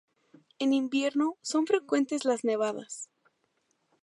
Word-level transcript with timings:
En 0.57 0.73
invierno, 0.73 1.37
son 1.43 1.67
frecuentes 1.67 2.25
las 2.25 2.43
nevadas. 2.43 3.11